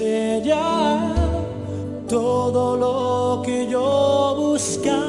[0.00, 1.14] ella
[2.08, 5.04] todo lo que yo buscaba.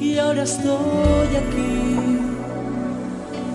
[0.00, 2.18] Y ahora estoy aquí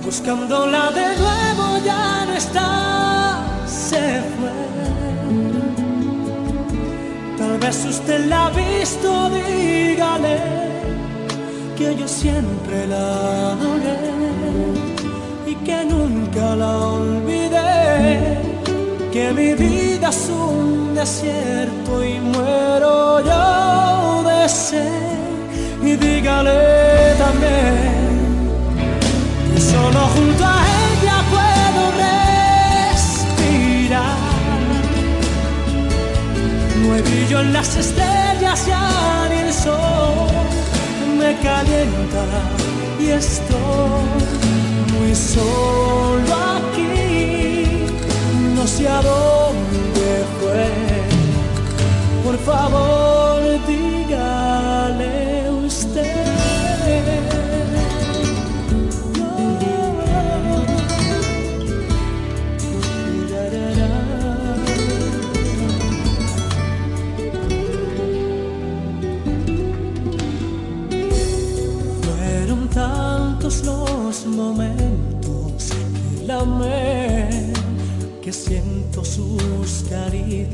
[0.03, 4.57] buscándola de nuevo ya no está se fue.
[7.37, 10.37] Tal vez usted la ha visto dígale
[11.77, 13.99] que yo siempre la adoré
[15.47, 18.48] y que nunca la olvidé
[19.19, 25.17] que mi vida es un desierto y muero yo de sed.
[25.89, 26.61] Y dígale
[27.25, 27.93] también
[29.53, 31.81] que solo junto a ella puedo
[32.91, 34.19] respirar.
[36.81, 38.85] No hay brillo en las estrellas ya
[39.29, 40.29] ni el sol
[41.19, 42.23] me calienta
[42.99, 44.05] y estoy
[44.93, 46.88] muy solo aquí
[48.69, 50.67] sé a dónde fue.
[52.23, 56.29] Por favor, dígale usted.
[72.03, 75.69] Fueron tantos los momentos
[76.17, 76.43] que la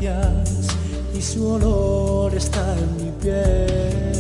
[0.02, 4.14] y su olor está en mi piel.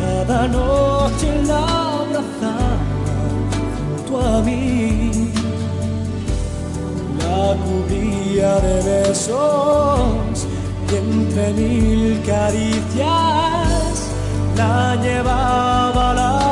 [0.00, 2.76] Cada noche la abrazaba
[3.78, 5.32] junto a mí,
[7.18, 10.46] la cubría de besos
[10.90, 13.96] y entre mil caricias
[14.56, 16.47] la llevaba a la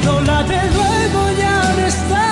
[0.00, 2.29] buscándola de nuevo ya no está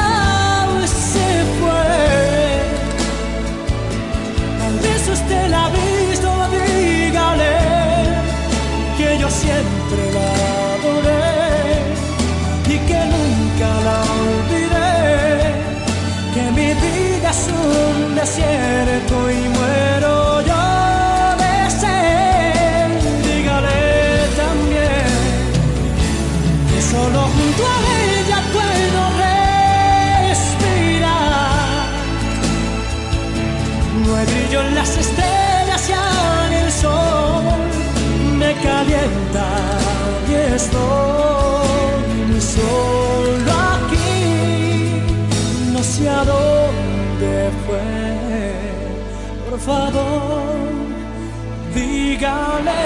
[40.63, 45.03] estoy muy solo aquí.
[45.73, 47.33] No sé a dónde
[47.65, 47.89] fue.
[49.49, 50.57] Por favor,
[51.75, 52.79] dígale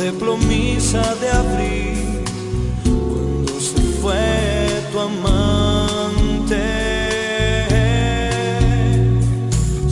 [0.00, 2.24] de promesa de abril,
[2.84, 6.56] cuando se fue tu amante.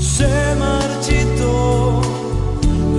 [0.00, 2.00] Se marchitó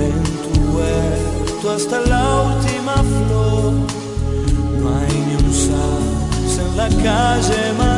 [0.08, 3.74] en tu huerto hasta la última flor,
[4.80, 5.52] no hay ni un
[6.60, 7.89] en la calle.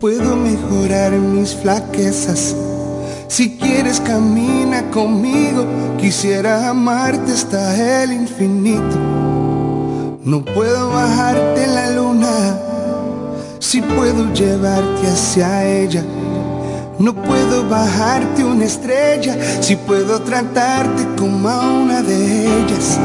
[0.00, 2.56] Puedo mejorar mis flaquezas.
[3.28, 5.64] Si quieres camina conmigo,
[5.96, 8.96] quisiera amarte hasta el infinito.
[10.24, 12.58] No puedo bajarte la luna,
[13.60, 16.02] si puedo llevarte hacia ella.
[16.98, 22.98] No puedo bajarte una estrella, si puedo tratarte como a una de ellas.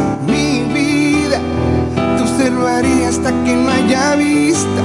[2.67, 4.81] Hasta que no haya vista.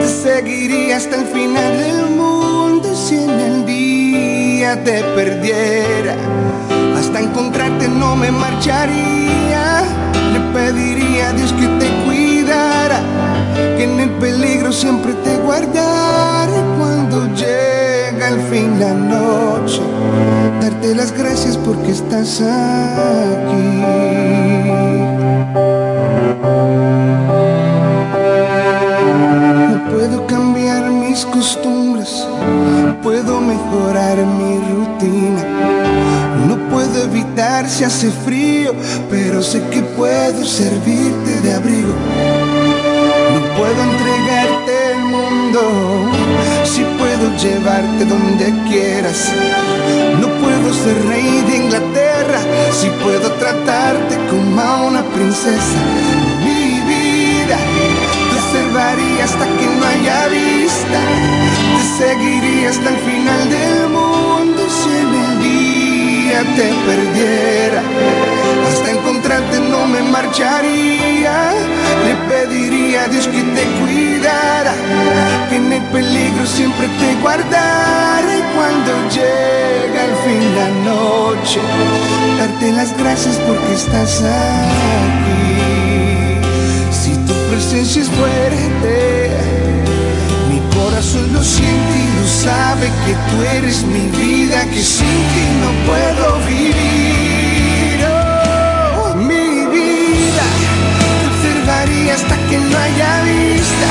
[0.00, 6.16] Te seguiría hasta el final del mundo si en el día te perdiera.
[6.98, 9.82] Hasta encontrarte no me marcharía.
[10.32, 13.00] Le pediría a Dios que te cuidara.
[13.76, 16.52] Que en el peligro siempre te guardara.
[16.78, 19.82] Cuando llega el fin la noche,
[20.60, 23.64] darte las gracias porque estás aquí.
[33.24, 35.42] Puedo mejorar mi rutina.
[36.46, 38.74] No puedo evitar si hace frío,
[39.10, 41.94] pero sé que puedo servirte de abrigo.
[43.34, 45.60] No puedo entregarte el mundo,
[46.64, 49.32] si puedo llevarte donde quieras.
[50.20, 52.40] No puedo ser rey de Inglaterra,
[52.72, 55.78] si puedo tratarte como a una princesa.
[56.44, 58.03] Mi vida
[58.54, 61.00] observaría hasta que no haya vista.
[61.76, 67.82] Te seguiría hasta el final del mundo si en el día te perdiera.
[68.68, 71.52] Hasta encontrarte no me marcharía.
[72.06, 74.74] Le pediría a Dios que te cuidara.
[75.50, 78.36] Que en el peligro siempre te guardara.
[78.38, 81.60] Y cuando llega el fin la noche,
[82.38, 85.43] darte las gracias porque estás aquí
[87.54, 89.30] presencia es fuerte.
[90.50, 95.46] Mi corazón lo siente y lo sabe que tú eres mi vida, que sin ti
[95.62, 97.98] no puedo vivir.
[98.10, 100.46] Oh, mi vida,
[101.20, 103.90] te observaría hasta que no haya vista.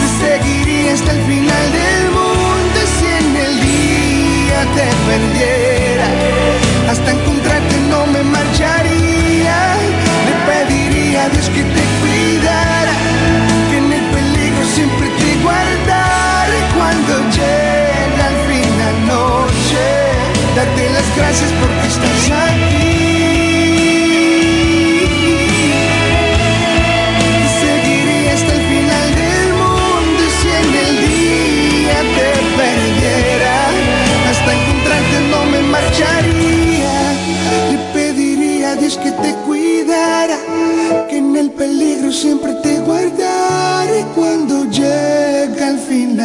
[0.00, 6.08] Te seguiría hasta el final del mundo si en el día te perdiera,
[6.90, 9.56] hasta encontrarte no me marcharía.
[10.26, 11.97] Le pediría a Dios que te
[21.18, 22.87] gracias porque estás aquí.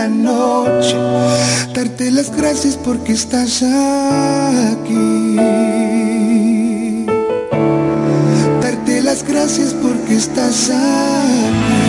[0.08, 0.96] Noche,
[1.74, 5.36] darte las gracias porque estás aquí.
[8.62, 11.83] Darte las gracias porque estás aquí.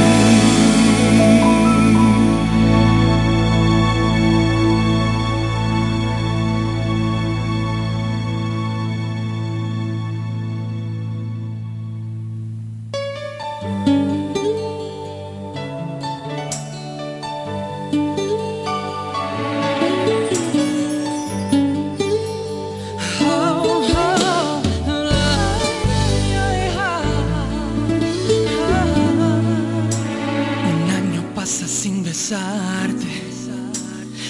[31.44, 33.06] Pasa sin besarte,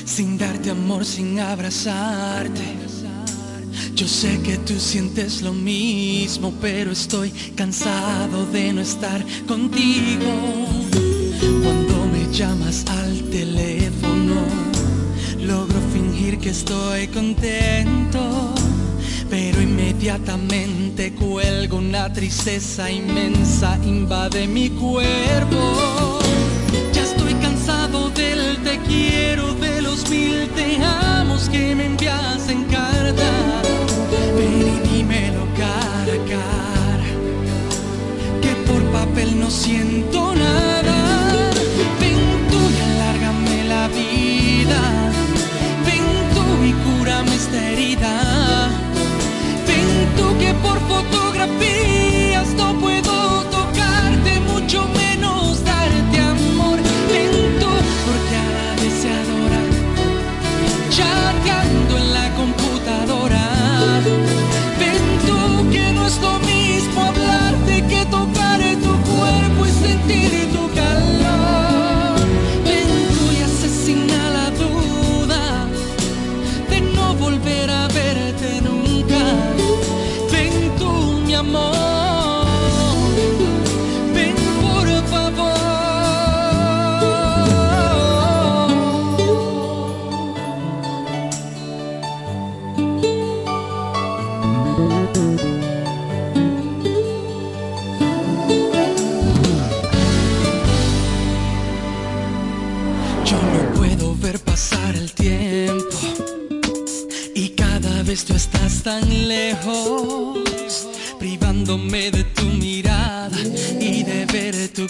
[0.04, 2.64] sin darte amor, sin abrazarte.
[3.94, 10.32] Yo sé que tú sientes lo mismo, pero estoy cansado de no estar contigo.
[11.62, 14.34] Cuando me llamas al teléfono,
[15.38, 18.54] logro fingir que estoy contento,
[19.30, 26.23] pero inmediatamente cuelgo una tristeza inmensa, invade mi cuerpo.
[28.86, 33.30] Quiero, de los mil te amos que me envías en carta.
[34.36, 37.08] Ven y dímelo cara a cara,
[38.42, 40.96] que por papel no siento nada.
[42.00, 42.20] Ven
[42.50, 44.80] tú y alárgame la vida,
[45.86, 48.70] ven tú y cúrame esta herida.
[49.66, 51.93] Ven tú que por fotografías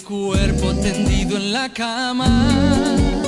[0.04, 3.23] cuerpo tendido en la cama.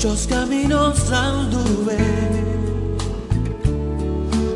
[0.00, 1.98] Muchos caminos anduve,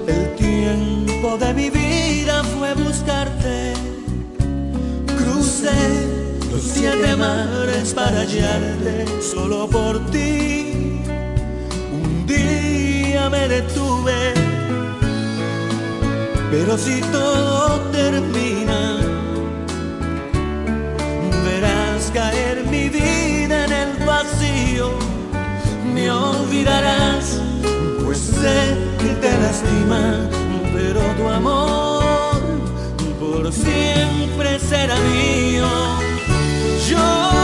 [0.07, 3.73] el tiempo de mi vida fue buscarte,
[5.05, 5.73] crucé
[6.61, 11.01] siete mares para hallarte solo por ti.
[11.93, 14.35] Un día me detuve,
[16.53, 18.97] pero si todo termina,
[21.45, 23.92] verás caer mi vida en el.
[25.93, 27.41] Me olvidarás,
[28.05, 30.29] pues sé que te lastima,
[30.73, 32.41] pero tu amor
[33.21, 35.69] por siempre será mío.
[36.89, 37.42] Yo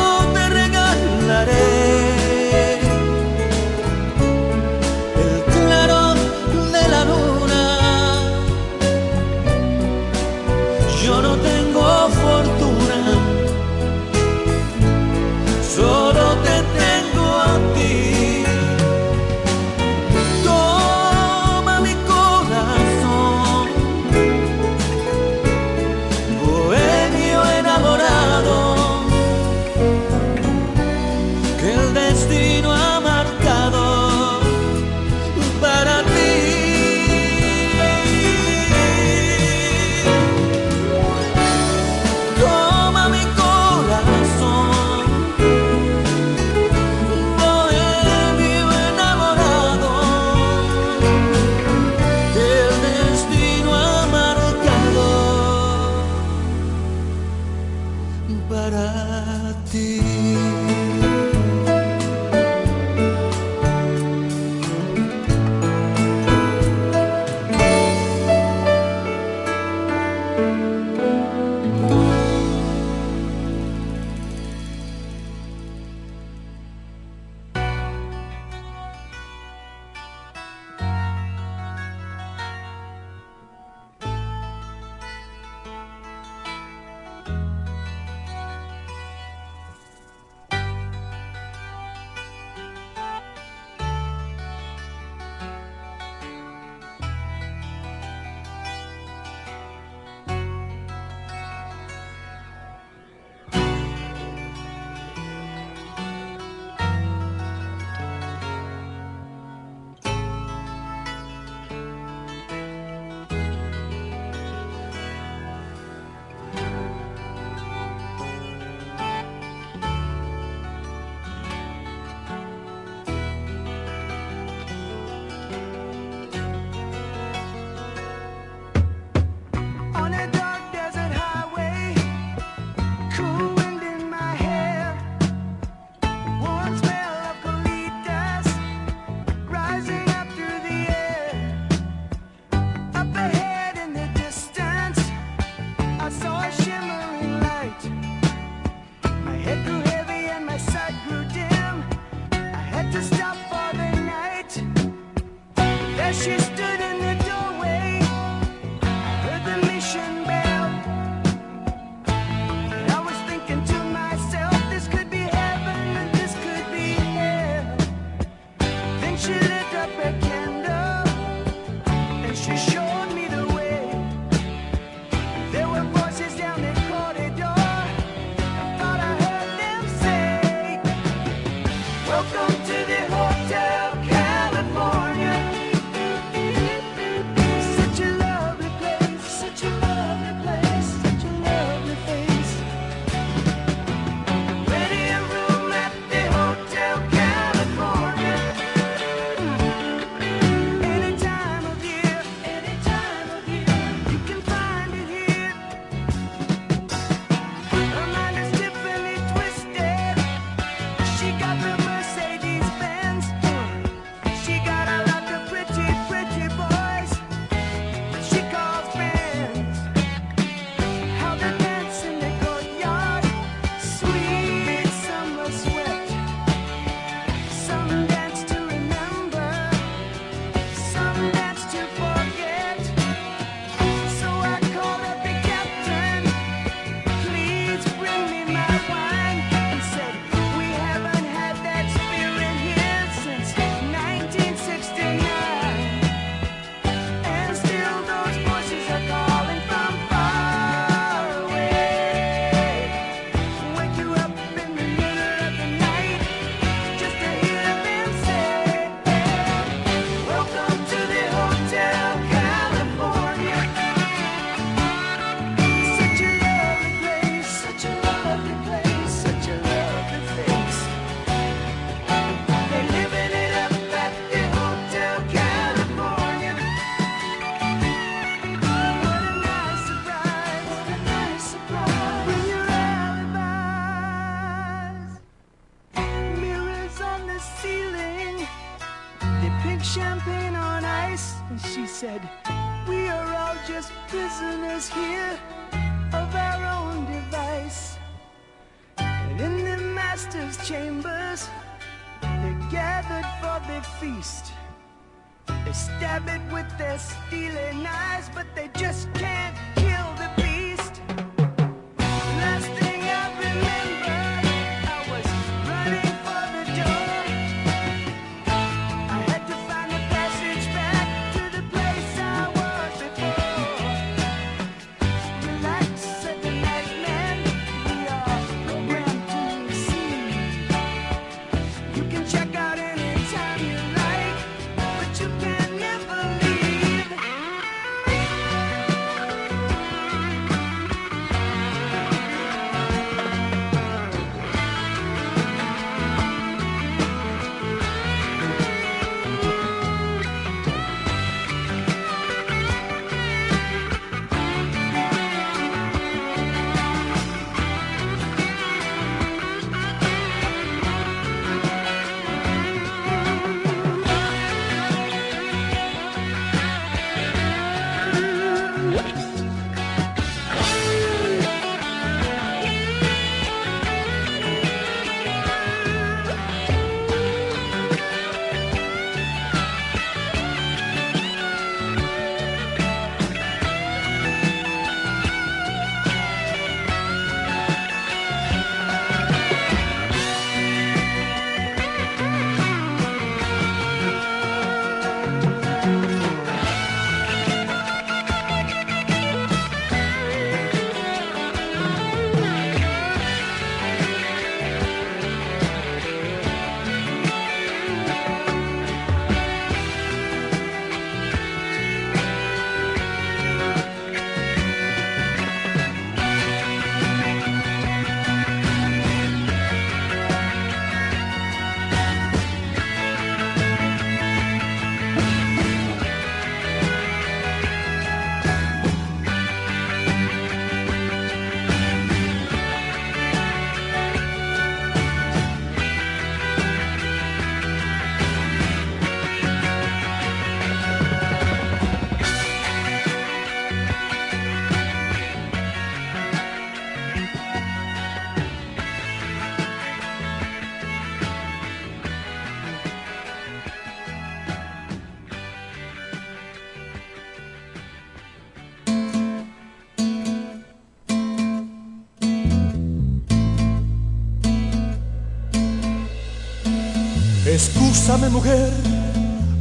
[468.30, 468.70] Mujer,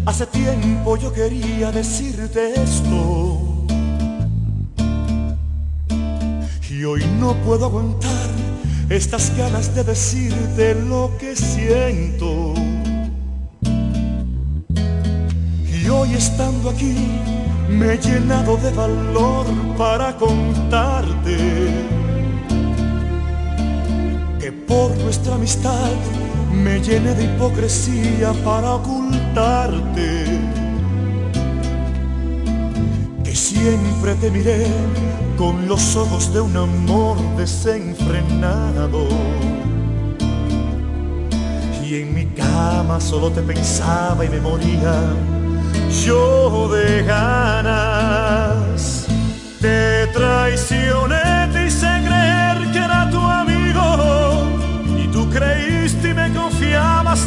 [0.05, 3.65] hace tiempo yo quería decirte esto.
[6.69, 8.29] Y hoy no puedo aguantar
[8.89, 12.53] estas ganas de decirte lo que siento.
[15.65, 16.95] Y hoy estando aquí
[17.69, 19.45] me he llenado de valor
[19.77, 21.37] para contarte
[24.39, 25.91] que por nuestra amistad
[26.63, 30.25] me llené de hipocresía para ocultarte.
[33.23, 34.65] Que siempre te miré
[35.37, 39.07] con los ojos de un amor desenfrenado.
[41.85, 45.13] Y en mi cama solo te pensaba y me moría
[46.05, 49.05] yo de ganas.
[49.61, 51.26] Te traicioné,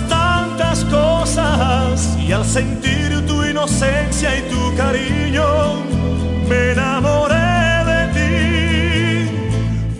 [0.08, 5.46] tantas cosas y al sentir tu inocencia y tu cariño
[6.48, 9.30] me enamoré de ti.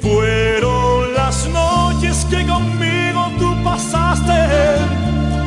[0.01, 4.41] Fueron las noches que conmigo tú pasaste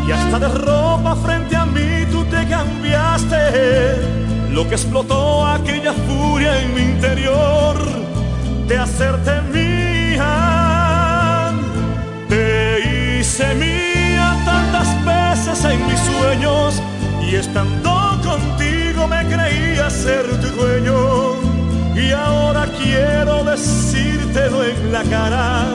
[0.08, 3.38] y hasta de ropa frente a mí tú te cambiaste.
[4.52, 7.76] Lo que explotó aquella furia en mi interior
[8.68, 10.32] de hacerte mía.
[12.30, 13.83] Te hice mía
[15.64, 16.82] veces en mis sueños
[17.22, 21.36] y estando contigo me creía ser tu dueño.
[21.96, 25.66] Y ahora quiero decírtelo en la cara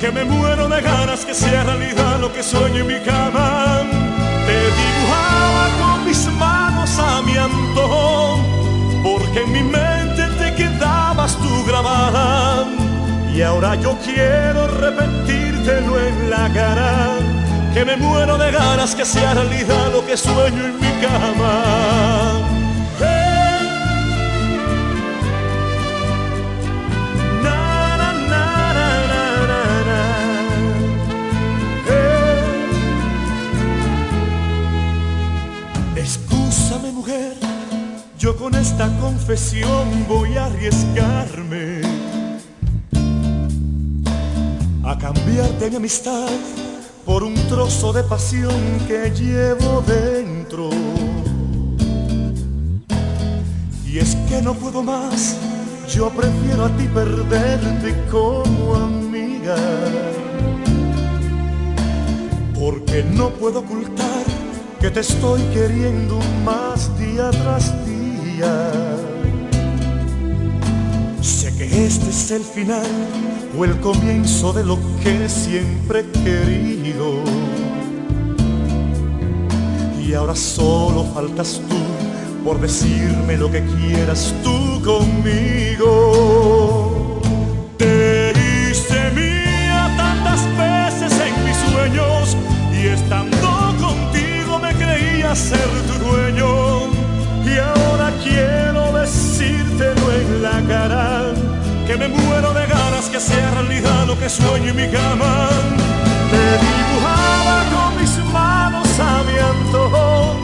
[0.00, 3.82] que me muero de ganas que sea realidad lo que sueño en mi cama.
[4.46, 8.38] Te dibujaba con mis manos a mi antojo,
[9.02, 12.66] porque en mi mente te quedabas tú grabada.
[13.34, 17.08] Y ahora yo quiero repetírtelo en la cara,
[17.74, 22.40] que me muero de ganas que sea realidad lo que sueño en mi cama.
[35.96, 37.34] Excúsame mujer,
[38.20, 41.80] yo con esta confesión voy a arriesgarme
[44.84, 46.30] a cambiarte mi amistad
[47.04, 48.54] por un trozo de pasión
[48.88, 50.70] que llevo dentro.
[53.86, 55.36] Y es que no puedo más,
[55.88, 59.56] yo prefiero a ti perderte como amiga.
[62.58, 64.24] Porque no puedo ocultar
[64.80, 69.13] que te estoy queriendo más día tras día.
[71.72, 72.86] Este es el final
[73.58, 77.22] o el comienzo de lo que siempre he querido.
[80.04, 81.76] Y ahora solo faltas tú
[82.44, 85.90] por decirme lo que quieras tú conmigo.
[87.78, 92.36] Te hice mía tantas veces en mis sueños
[92.72, 97.03] y estando contigo me creía ser tu dueño.
[101.94, 105.48] Que me muero de ganas que sea realidad lo que sueño en mi cama.
[106.32, 110.34] Te dibujaba con mis manos a mi antojo,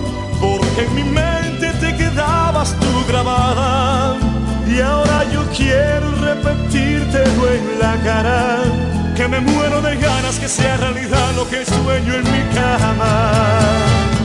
[0.40, 4.16] porque en mi mente te quedabas tú grabada.
[4.68, 8.59] Y ahora yo quiero repetírtelo en la cara,
[9.16, 14.20] que me muero de ganas que sea realidad lo que sueño en mi cama.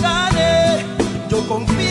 [0.00, 0.84] Gane,
[1.28, 1.81] yo confieso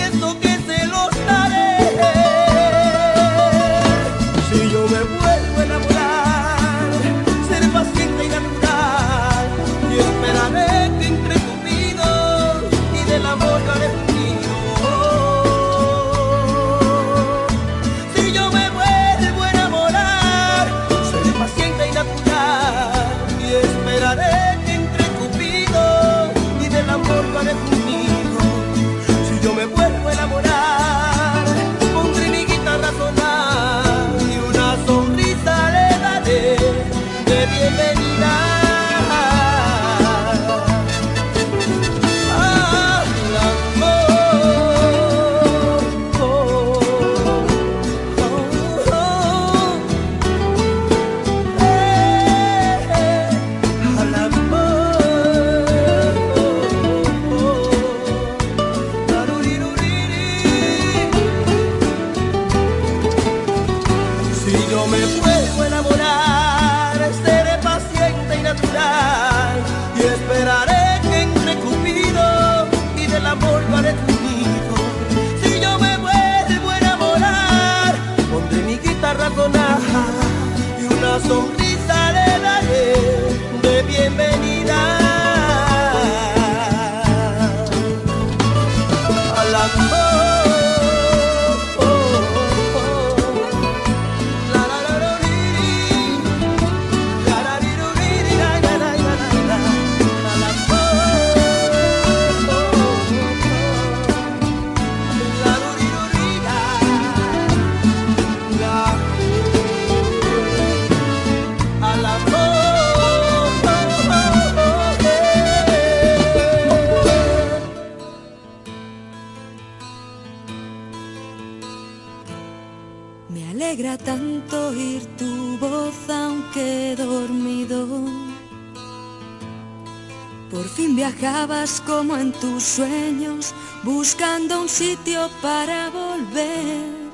[132.01, 137.11] como en tus sueños, buscando un sitio para volver.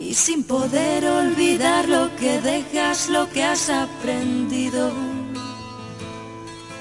[0.00, 4.90] Y sin poder olvidar lo que dejas, lo que has aprendido.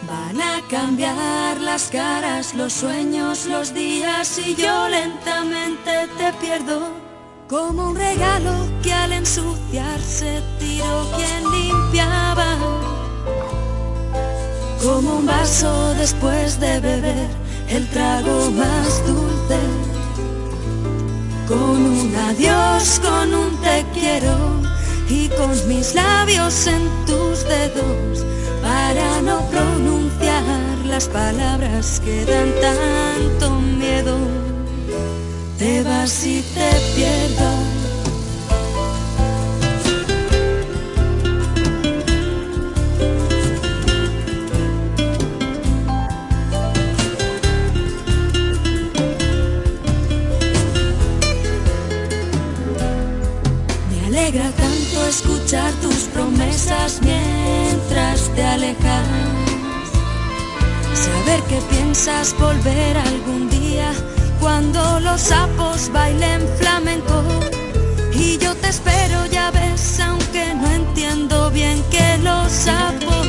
[0.07, 6.79] Van a cambiar las caras, los sueños, los días y yo lentamente te pierdo.
[7.49, 12.55] Como un regalo que al ensuciarse tiró quien limpiaba.
[14.81, 17.40] Como un vaso después de beber
[17.71, 19.59] el trago más dulce.
[21.47, 24.35] Con un adiós, con un te quiero
[25.09, 28.25] y con mis labios en tus dedos
[28.61, 34.17] para no pronunciar las palabras que dan tanto miedo.
[35.57, 37.70] Te vas y te pierdo.
[55.11, 59.07] Escuchar tus promesas mientras te alejas.
[60.93, 63.91] Saber que piensas volver algún día
[64.39, 67.23] cuando los sapos bailen flamenco.
[68.13, 73.27] Y yo te espero, ya ves, aunque no entiendo bien que los sapos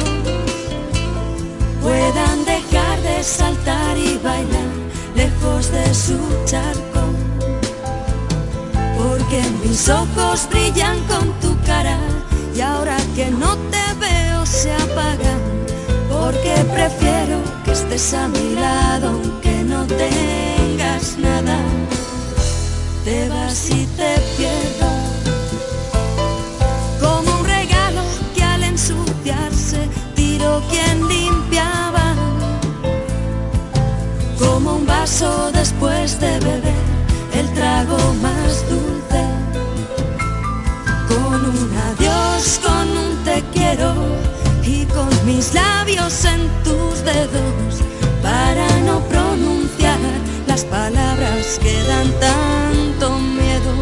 [1.83, 4.73] puedan dejar de saltar y bailar
[5.17, 7.03] lejos de su charco
[9.03, 11.52] porque mis ojos brillan con tu
[12.55, 15.41] y ahora que no te veo se apagan,
[16.11, 21.59] porque prefiero que estés a mi lado aunque no tengas nada.
[23.05, 24.91] Te vas y te pierdo.
[27.01, 28.03] Como un regalo
[28.35, 32.15] que al ensuciarse tiró quien limpiaba
[34.39, 36.83] como un vaso después de beber
[37.35, 38.42] el trago más
[45.35, 47.83] mis labios en tus dedos
[48.23, 49.99] para no pronunciar
[50.47, 53.73] las palabras que dan tanto miedo.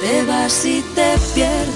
[0.00, 1.75] Te vas y te pierdo.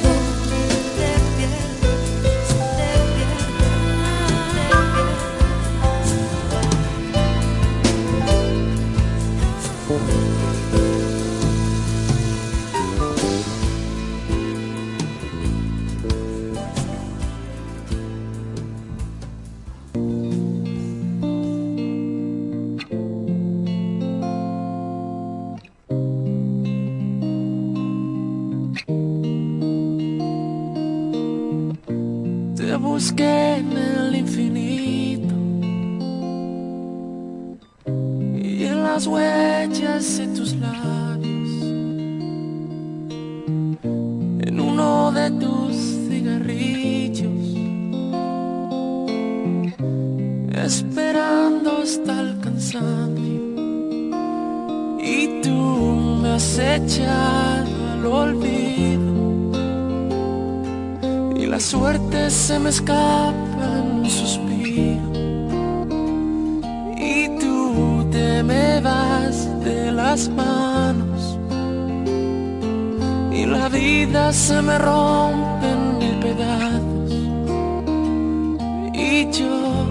[79.33, 79.87] Yo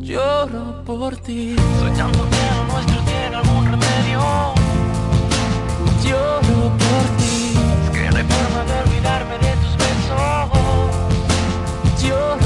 [0.00, 1.56] lloro por ti.
[1.80, 4.20] Soñando que lo nuestro tiene algún remedio.
[6.02, 7.54] Lloro por ti.
[7.84, 10.48] Es que no hay forma de olvidarme de tus besos.
[12.02, 12.45] Lloro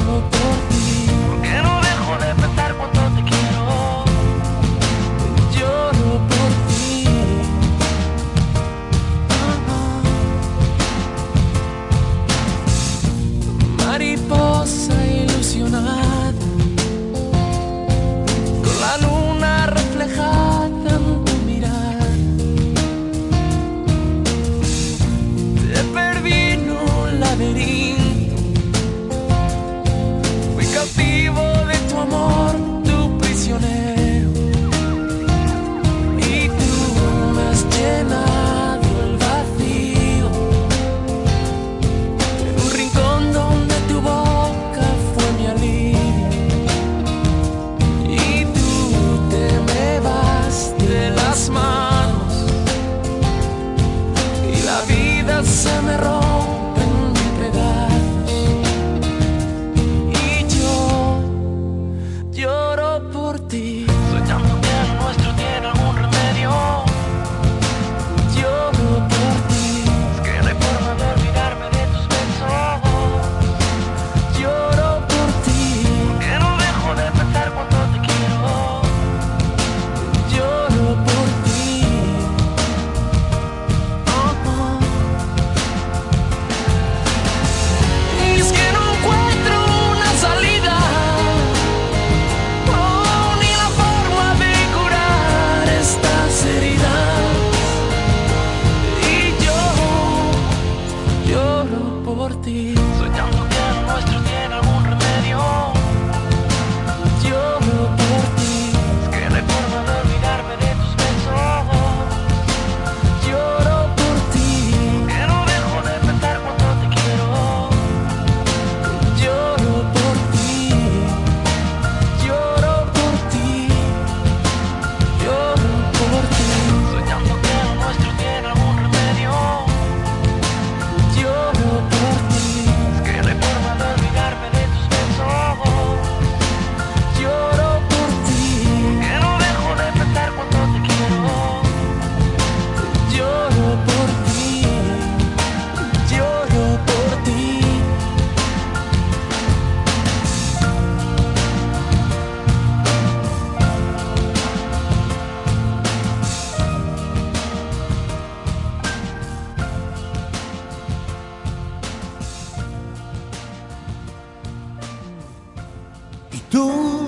[166.50, 167.06] Tú,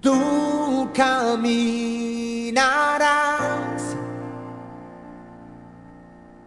[0.00, 2.62] tú caminarás,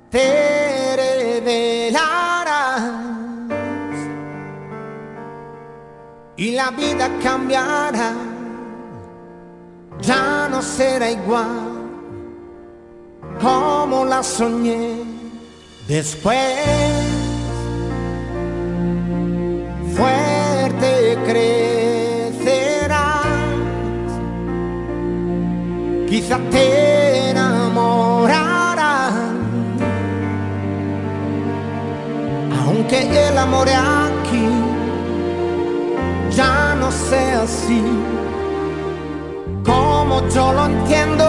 [0.09, 2.83] te revelarás.
[6.37, 8.13] Y la vida cambiará,
[9.99, 11.75] ya no será igual
[13.41, 15.03] como la soñé.
[15.87, 16.84] Después.
[26.25, 29.13] Quizá te enamorarás,
[32.65, 34.47] aunque el amor aquí
[36.35, 37.83] ya no sea así
[39.63, 41.25] como yo lo entiendo,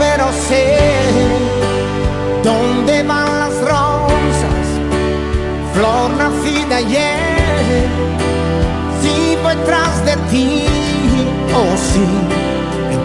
[0.00, 0.76] pero sé
[2.42, 4.66] dónde van las rosas,
[5.72, 7.86] flor nacida ayer,
[9.00, 10.66] si voy tras de ti
[11.54, 12.40] o si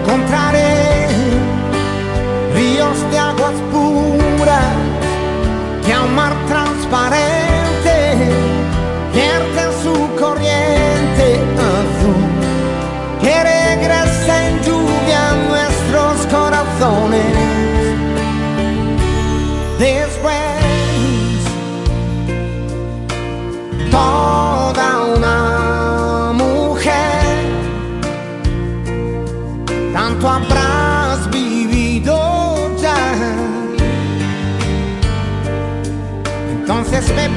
[0.05, 0.64] encontraré
[6.85, 7.34] spotted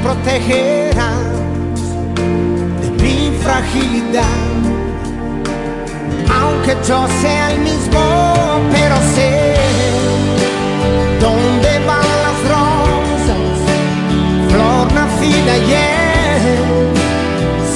[0.09, 1.29] protegerás
[2.81, 4.47] de mi fragilidad.
[6.41, 8.01] Aunque yo sea el mismo,
[8.73, 9.55] pero sé
[11.21, 13.51] dónde van las rosas,
[14.51, 16.41] flor nacida ayer,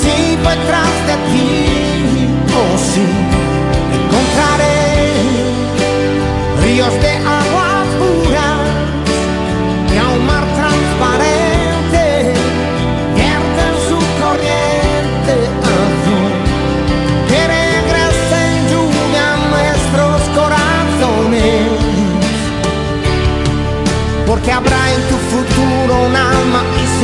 [0.01, 1.51] si voy tras de ti
[2.61, 3.22] o si
[24.43, 27.03] Porque habrá en tu futuro un alma y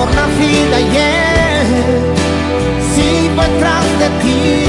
[0.00, 1.66] flor nacida ayer,
[2.94, 4.64] si voy tras de ti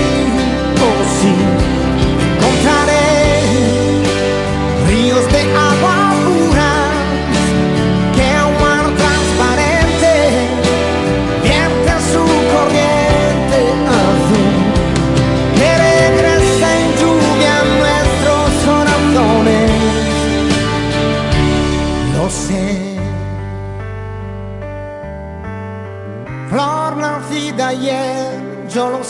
[0.78, 1.71] o si
[28.72, 29.04] ayer, yo lo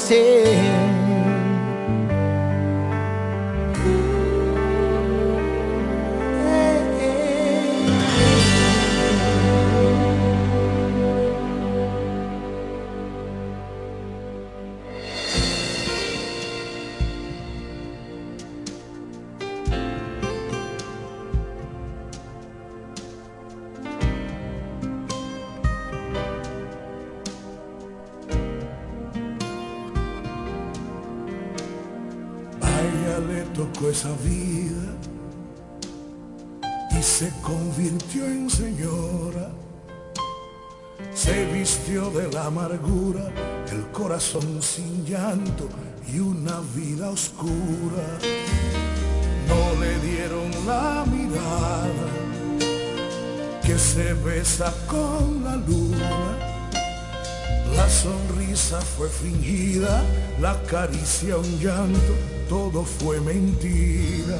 [59.21, 60.03] fingida,
[60.39, 62.13] la caricia un llanto,
[62.49, 64.37] todo fue mentira.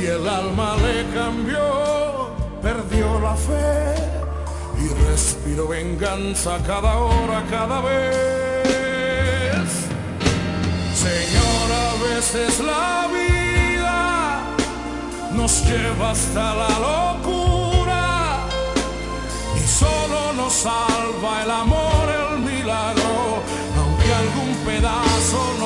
[0.00, 2.30] Y el alma le cambió,
[2.60, 3.94] perdió la fe
[4.82, 8.24] y respiró venganza cada hora, cada vez.
[10.94, 14.42] Señor, a veces la vida
[15.34, 18.38] nos lleva hasta la locura
[19.56, 22.23] y solo nos salva el amor,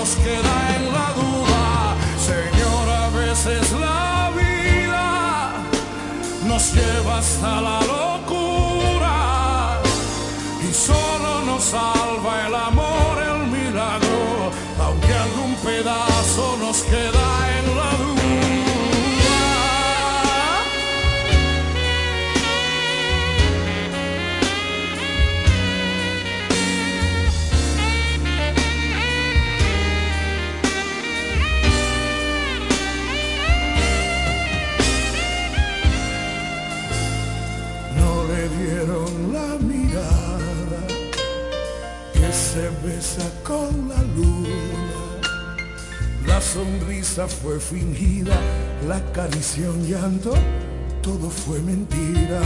[0.09, 1.65] nos queda en la duda.
[2.31, 5.07] Señor, a veces la vida
[6.47, 9.17] nos lleva hasta la locura
[10.67, 14.51] y solo nos salva el amor, el milagro,
[14.81, 17.48] aunque algún pedazo nos queda en
[46.53, 48.35] sonrisa fue fingida,
[48.87, 50.33] la caricia un llanto,
[51.03, 52.41] todo fue mentira.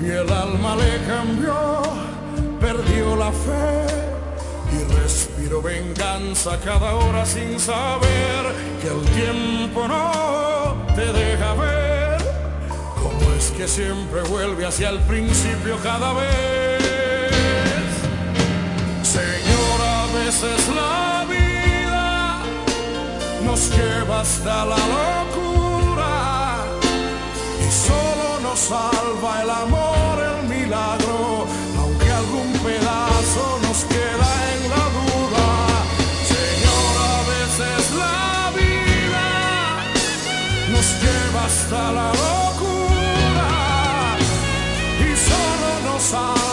[0.00, 1.82] Y el alma le cambió,
[2.60, 3.86] perdió la fe
[4.74, 8.42] y respiró venganza cada hora sin saber
[8.80, 12.18] que el tiempo no te deja ver.
[13.00, 16.82] Cómo es que siempre vuelve hacia el principio cada vez.
[19.04, 21.11] Señor, a veces la
[23.52, 26.12] nos lleva hasta la locura
[27.60, 31.46] y solo nos salva el amor, el milagro,
[31.78, 35.48] aunque algún pedazo nos queda en la duda.
[36.32, 38.22] Señor, a veces la
[38.60, 39.28] vida
[40.72, 43.50] nos lleva hasta la locura
[45.06, 46.51] y solo nos salva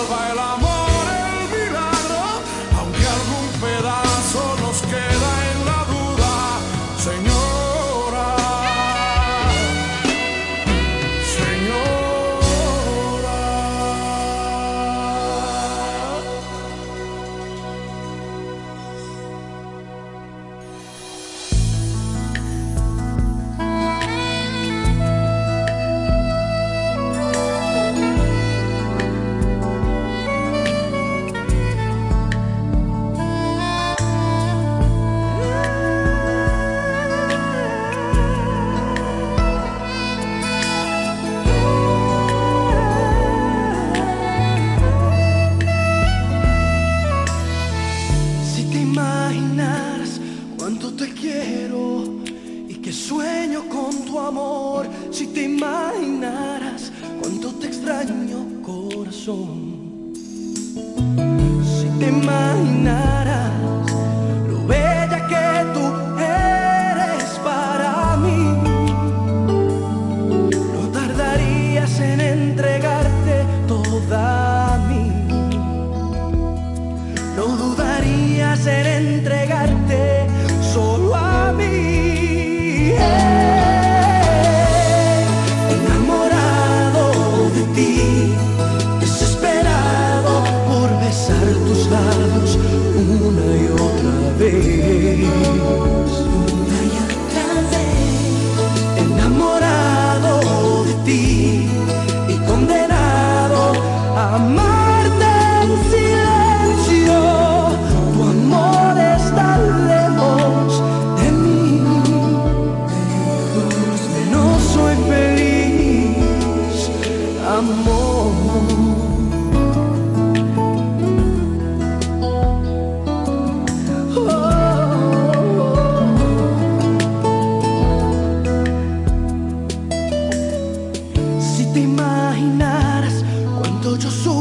[131.79, 133.23] te imaginaras
[133.57, 134.38] cuánto yo soy.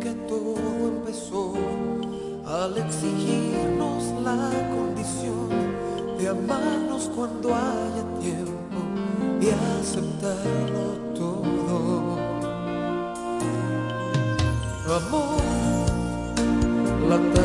[0.00, 0.56] Que todo
[0.88, 1.52] empezó
[2.46, 5.48] al exigirnos la condición
[6.18, 8.78] de amarnos cuando haya tiempo
[9.40, 9.48] y
[9.78, 12.18] aceptarlo todo.
[14.96, 15.40] Amor,
[17.08, 17.39] la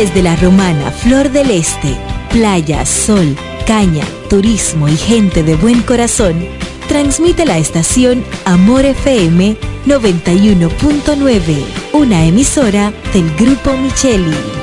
[0.00, 1.94] Desde la romana Flor del Este,
[2.30, 3.36] playa, sol,
[3.66, 6.42] caña, turismo y gente de buen corazón,
[6.88, 14.59] transmite la estación Amor FM 91.9, una emisora del Grupo Micheli.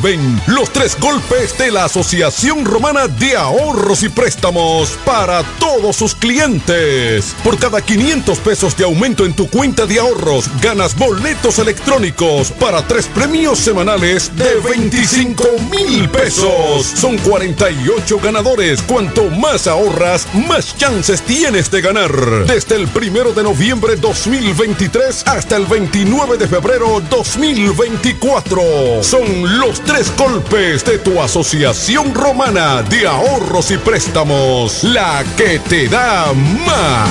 [0.00, 6.14] Vuelven los tres golpes de la Asociación Romana de Ahorros y Préstamos para todos sus
[6.14, 7.34] clientes.
[7.42, 12.86] Por cada 500 pesos de aumento en tu cuenta de ahorros, ganas boletos electrónicos para
[12.86, 16.86] tres premios semanales de 25 mil pesos.
[16.94, 18.82] Son 48 ganadores.
[18.82, 22.12] Cuanto más ahorras, más chances tienes de ganar.
[22.46, 29.02] Desde el primero de noviembre 2023 hasta el 29 de febrero 2024.
[29.02, 34.84] Son los tres golpes de tu Asociación Romana de Ahorros y Préstamos.
[34.84, 36.26] La que te da
[36.66, 37.08] más.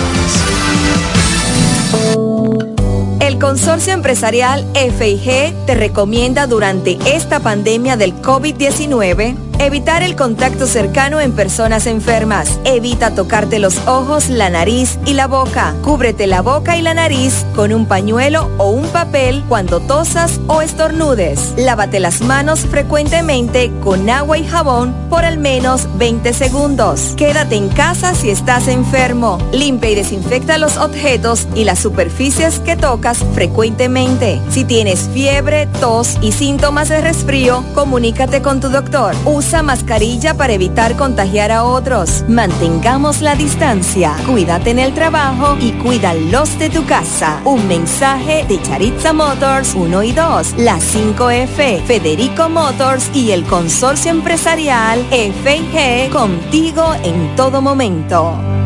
[3.20, 11.20] El Consorcio Empresarial FIG te recomienda durante esta pandemia del COVID-19 Evitar el contacto cercano
[11.20, 12.60] en personas enfermas.
[12.64, 15.74] Evita tocarte los ojos, la nariz y la boca.
[15.84, 20.62] Cúbrete la boca y la nariz con un pañuelo o un papel cuando tosas o
[20.62, 21.56] estornudes.
[21.58, 27.16] Lávate las manos frecuentemente con agua y jabón por al menos 20 segundos.
[27.18, 29.40] Quédate en casa si estás enfermo.
[29.52, 34.40] Limpia y desinfecta los objetos y las superficies que tocas frecuentemente.
[34.52, 39.16] Si tienes fiebre, tos y síntomas de resfrío, comunícate con tu doctor.
[39.26, 42.26] Usa mascarilla para evitar contagiar a otros.
[42.28, 44.14] Mantengamos la distancia.
[44.26, 47.42] Cuídate en el trabajo y cuida los de tu casa.
[47.46, 54.12] Un mensaje de Charitza Motors 1 y 2, la 5F, Federico Motors y el consorcio
[54.12, 58.57] empresarial FG contigo en todo momento.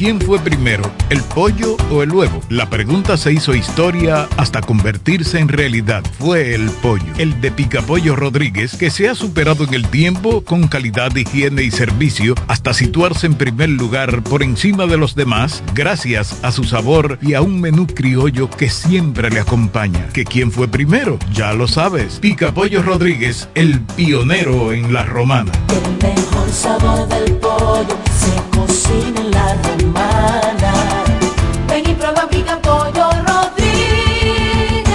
[0.00, 2.40] Quién fue primero, el pollo o el huevo?
[2.48, 6.02] La pregunta se hizo historia hasta convertirse en realidad.
[6.18, 10.68] Fue el pollo, el de Picapollo Rodríguez, que se ha superado en el tiempo con
[10.68, 16.42] calidad, higiene y servicio hasta situarse en primer lugar por encima de los demás gracias
[16.42, 20.08] a su sabor y a un menú criollo que siempre le acompaña.
[20.14, 21.18] ¿Que quién fue primero?
[21.30, 22.20] Ya lo sabes.
[22.20, 25.52] Picapollo Rodríguez, el pionero en la romana.
[25.68, 28.09] El mejor sabor del pollo
[28.66, 30.72] cocina en la romana.
[31.68, 34.90] Ven y prueba pica pollo Rodríguez.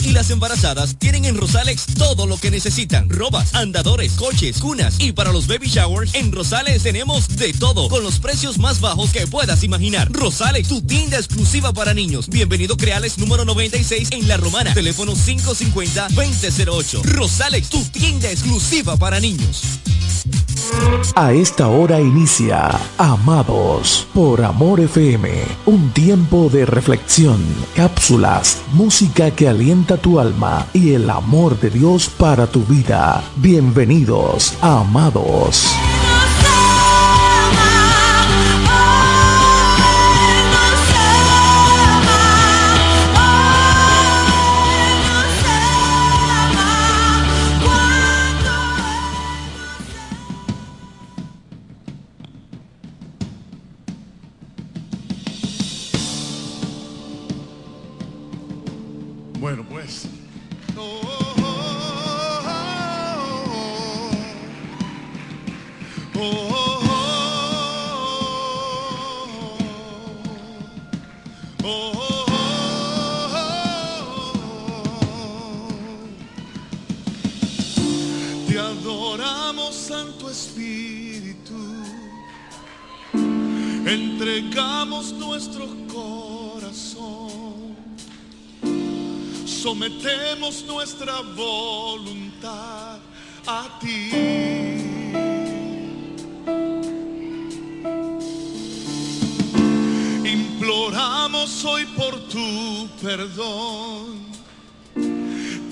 [0.00, 3.08] Y las embarazadas tienen en Rosalex todo lo que necesitan.
[3.10, 8.02] Robas, andadores, coches, cunas y para los baby showers en Rosales tenemos de todo con
[8.02, 10.10] los precios más bajos que puedas imaginar.
[10.10, 12.28] Rosalex, tu tienda exclusiva para niños.
[12.28, 14.72] Bienvenido Creales número 96 en La Romana.
[14.72, 17.02] Teléfono 550-2008.
[17.02, 19.62] Rosalex, tu tienda exclusiva para niños.
[21.14, 25.28] A esta hora inicia Amados por Amor FM,
[25.66, 27.40] un tiempo de reflexión,
[27.74, 33.22] cápsulas, música que alienta tu alma y el amor de Dios para tu vida.
[33.36, 35.66] Bienvenidos Amados.
[78.92, 81.54] Adoramos, Santo Espíritu.
[83.86, 87.76] Entregamos nuestro corazón.
[89.46, 92.98] Sometemos nuestra voluntad
[93.46, 94.10] a ti.
[100.24, 104.31] Imploramos hoy por tu perdón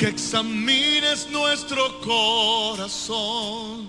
[0.01, 3.87] que examines nuestro corazón.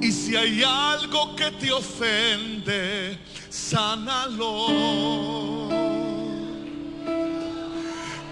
[0.00, 3.18] Y si hay algo que te ofende,
[3.50, 4.68] sánalo.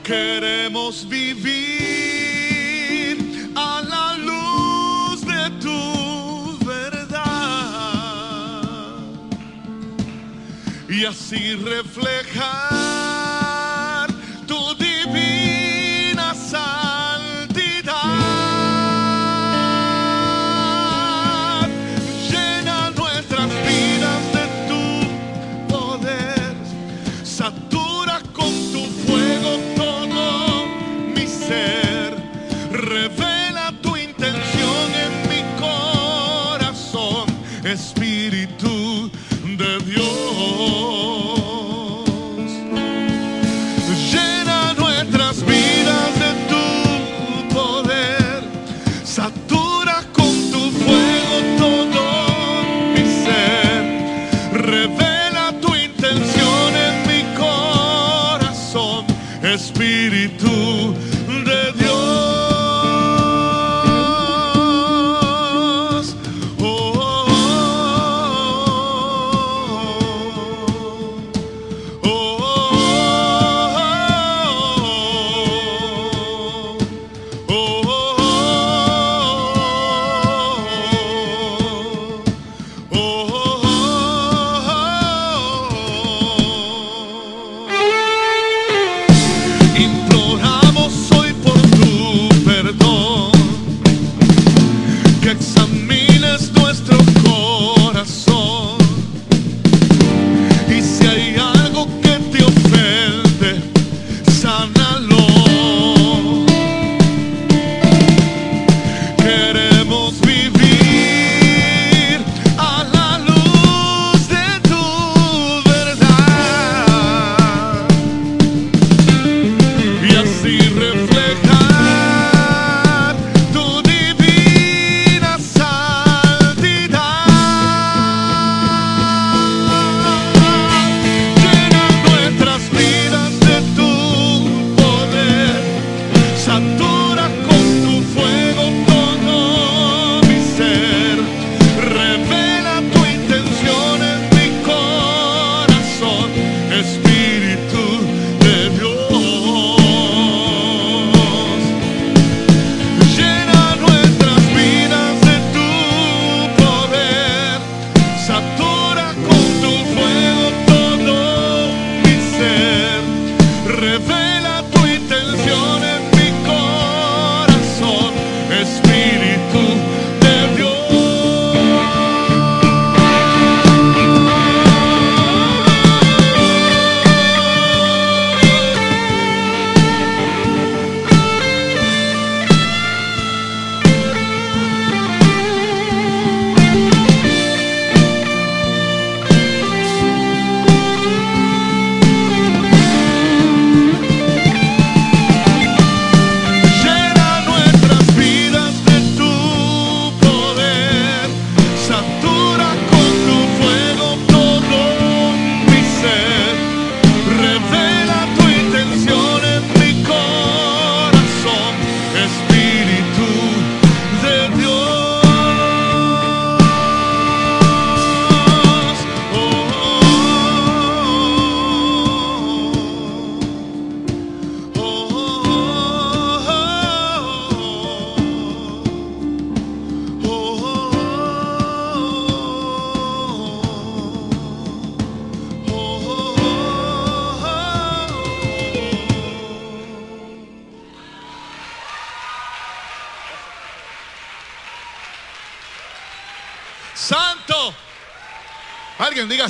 [0.02, 1.52] Queremos vivir
[3.54, 7.12] a la luz de tu verdad
[10.88, 13.15] y así reflejar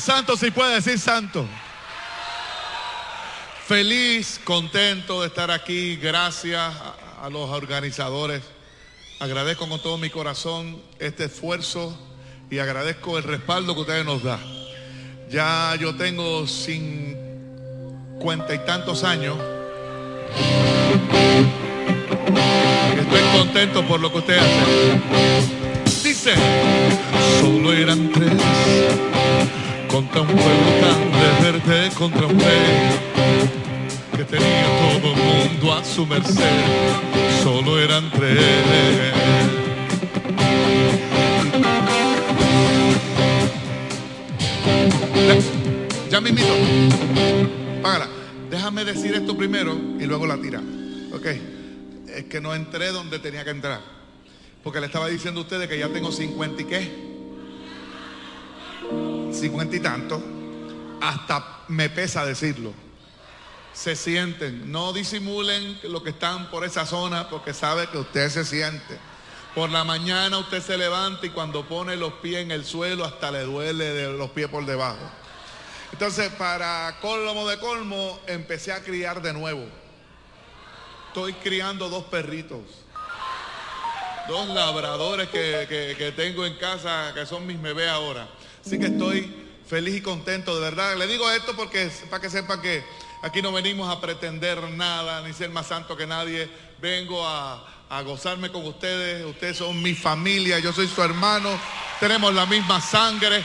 [0.07, 1.45] santo si puede decir santo.
[3.67, 5.97] Feliz, contento de estar aquí.
[5.97, 6.73] Gracias
[7.21, 8.41] a, los organizadores.
[9.19, 11.99] Agradezco con todo mi corazón este esfuerzo
[12.49, 14.39] y agradezco el respaldo que ustedes nos dan.
[15.29, 19.37] Ya yo tengo cincuenta y tantos años.
[22.97, 25.03] Estoy contento por lo que ustedes hacen.
[26.05, 26.35] Dice,
[27.41, 28.33] solo eran tres
[29.97, 32.37] contra un pueblo tan de contra un
[34.15, 34.67] que tenía
[35.01, 36.45] todo el mundo a su merced.
[37.43, 38.39] Solo eran tres.
[46.11, 46.55] Ya- invito.
[47.83, 48.09] Págala.
[48.51, 50.61] Déjame decir esto primero y luego la tira.
[51.15, 51.27] Ok.
[52.15, 53.81] Es que no entré donde tenía que entrar.
[54.63, 57.06] Porque le estaba diciendo a ustedes que ya tengo 50 y qué.
[59.47, 60.23] 50 y tanto.
[61.01, 62.73] Hasta me pesa decirlo.
[63.73, 64.71] Se sienten.
[64.73, 68.99] No disimulen lo que están por esa zona porque sabe que usted se siente.
[69.55, 73.31] Por la mañana usted se levanta y cuando pone los pies en el suelo hasta
[73.31, 74.99] le duele de los pies por debajo.
[75.93, 79.65] Entonces, para colmo de colmo, empecé a criar de nuevo.
[81.09, 82.61] Estoy criando dos perritos.
[84.29, 88.27] dos labradores que, que- que tengo en casa, que son mis bebés ahora.
[88.67, 89.33] Así que estoy
[89.69, 90.97] feliz y contento, de verdad.
[90.97, 92.83] Le digo esto porque para que sepan que
[93.23, 96.51] aquí no venimos a pretender nada, ni ser más santo que nadie.
[96.81, 99.25] Vengo a, a gozarme con ustedes.
[99.25, 101.49] Ustedes son mi familia, yo soy su hermano.
[102.01, 103.45] Tenemos la misma sangre.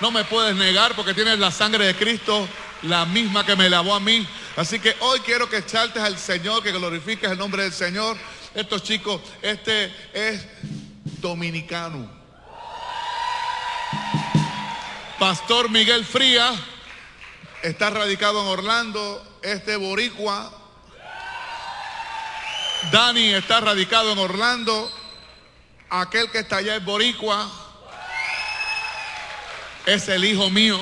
[0.00, 2.46] No me puedes negar porque tienes la sangre de Cristo,
[2.82, 4.24] la misma que me lavó a mí.
[4.54, 8.16] Así que hoy quiero que exaltes al Señor, que glorifiques el nombre del Señor.
[8.54, 10.46] Estos chicos, este es
[11.20, 12.19] dominicano.
[15.20, 16.50] Pastor Miguel Fría
[17.60, 19.38] está radicado en Orlando.
[19.42, 20.50] Este boricua.
[22.90, 24.90] Dani está radicado en Orlando.
[25.90, 27.46] Aquel que está allá es boricua.
[29.84, 30.80] Es el hijo mío.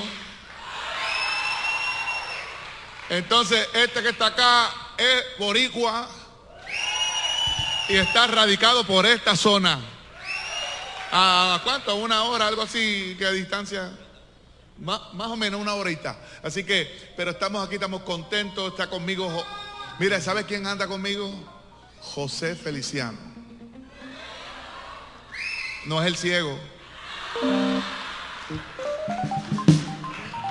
[3.08, 6.08] Entonces, este que está acá es boricua
[7.88, 9.80] y está radicado por esta zona.
[11.10, 11.90] ¿A cuánto?
[11.90, 12.46] ¿A una hora?
[12.46, 13.90] Algo así, ¿qué distancia?
[14.80, 16.16] Má- más o menos una horita.
[16.42, 18.70] Así que, pero estamos aquí, estamos contentos.
[18.72, 19.28] Está conmigo.
[19.98, 21.32] Mira, ¿sabe quién anda conmigo?
[22.00, 23.18] José Feliciano.
[25.86, 26.58] No es el ciego.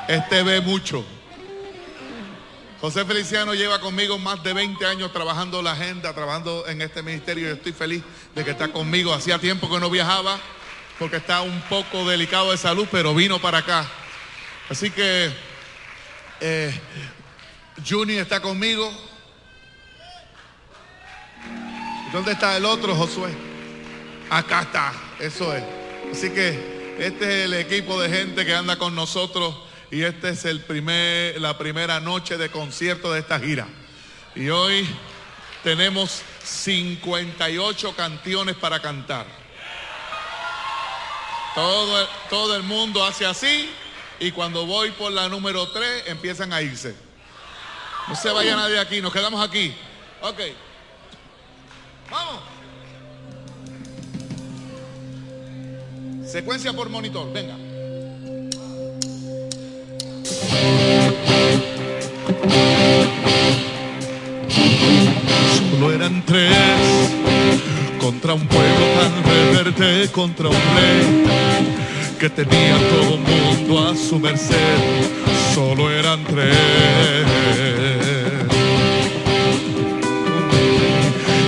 [0.07, 1.05] Este ve mucho.
[2.79, 7.49] José Feliciano lleva conmigo más de 20 años trabajando la agenda, trabajando en este ministerio
[7.49, 8.03] y estoy feliz
[8.35, 9.13] de que está conmigo.
[9.13, 10.39] Hacía tiempo que no viajaba
[10.99, 13.89] porque está un poco delicado de salud, pero vino para acá.
[14.69, 15.31] Así que
[16.41, 16.79] eh,
[17.87, 18.91] Juni está conmigo.
[22.11, 23.29] ¿Dónde está el otro, Josué?
[24.29, 25.63] Acá está, eso es.
[26.11, 29.55] Así que este es el equipo de gente que anda con nosotros
[29.89, 33.67] y este es el primer, la primera noche de concierto de esta gira.
[34.35, 34.85] Y hoy
[35.63, 39.25] tenemos 58 canciones para cantar.
[41.55, 43.69] Todo, todo el mundo hace así
[44.19, 46.95] y cuando voy por la número 3 empiezan a irse.
[48.07, 49.73] No se vaya nadie aquí, nos quedamos aquí.
[50.21, 50.39] Ok.
[52.09, 52.41] Vamos.
[56.25, 57.55] Secuencia por monitor, venga.
[65.71, 66.53] Solo eran tres
[67.99, 71.46] contra un pueblo tan reverte, contra un rey
[72.19, 74.55] que tenía todo mundo a su merced.
[75.53, 76.55] Solo eran tres.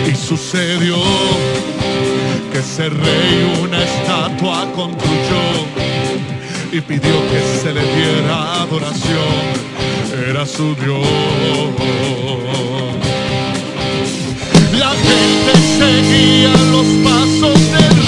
[0.08, 0.98] Y sucedió
[2.52, 5.44] que ese rey una estatua construyó
[6.72, 9.70] y pidió que se le diera adoración.
[10.30, 11.08] Era su Dios.
[14.78, 17.99] La gente seguía los pasos del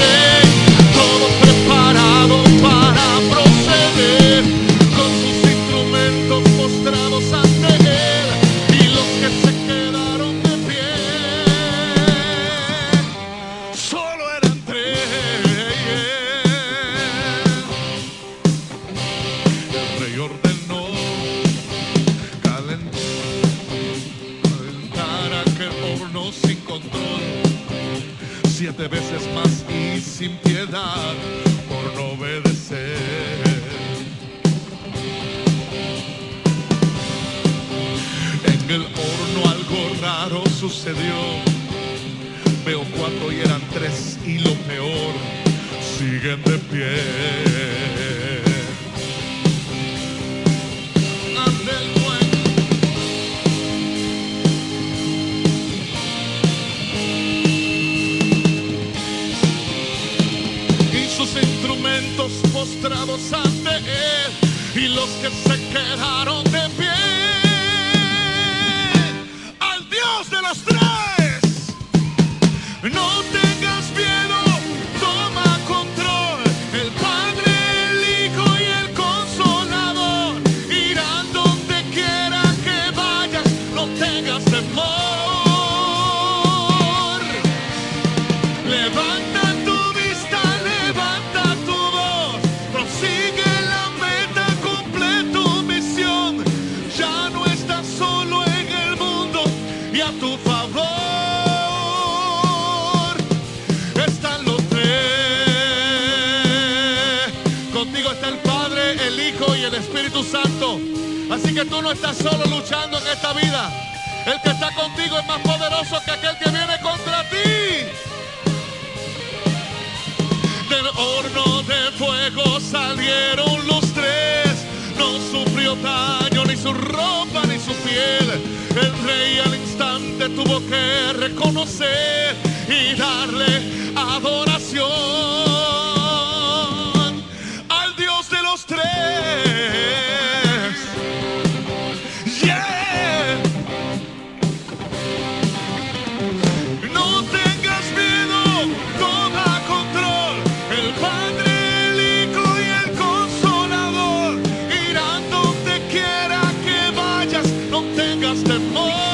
[158.32, 159.11] No tengas temor.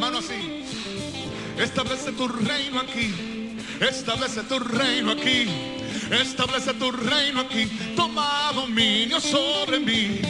[0.00, 0.64] Las manos así.
[1.58, 3.12] Establece tu reino aquí.
[3.80, 5.46] Establece tu reino aquí.
[6.10, 7.66] Establece tu reino aquí.
[7.94, 10.20] Toma dominio sobre mí.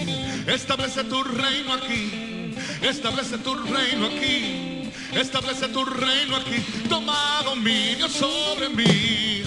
[0.46, 2.54] Establece tu reino aquí.
[2.82, 4.90] Establece tu reino aquí.
[5.12, 6.56] Establece tu reino aquí.
[6.88, 9.39] Toma dominio sobre mí.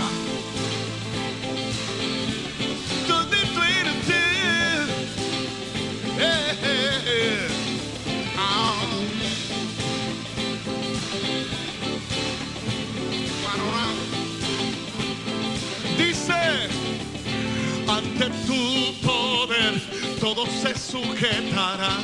[17.97, 21.97] Ante tu poder todo se sujetará,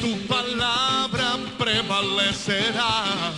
[0.00, 3.34] tu palabra prevalecerá.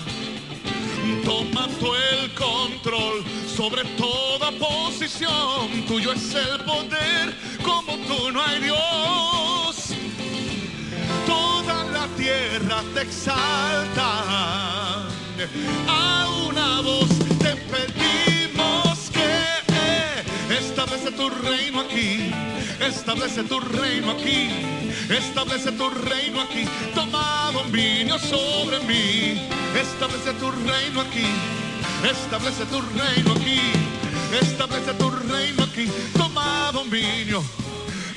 [1.25, 3.25] Toma tú el control
[3.57, 9.89] sobre toda posición, tuyo es el poder, como tú no hay Dios.
[11.27, 14.11] Toda la tierra te exalta,
[15.89, 17.09] a una voz
[17.41, 18.48] te pedimos
[20.59, 22.33] establece tu reino aquí,
[22.81, 24.51] establece tu reino aquí,
[25.09, 26.65] establece tu reino aquí,
[26.95, 29.49] toma dominio sobre mí,
[29.81, 31.27] establece tu reino aquí,
[32.11, 33.61] establece tu reino aquí,
[34.41, 35.87] establece tu reino aquí,
[36.17, 37.43] toma dominio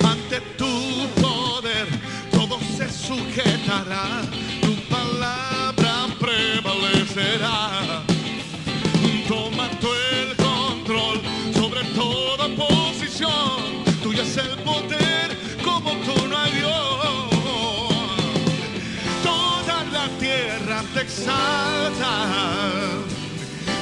[0.04, 1.86] ante tu poder,
[2.30, 4.22] todo se sujetará,
[4.60, 8.11] tu palabra prevalecerá.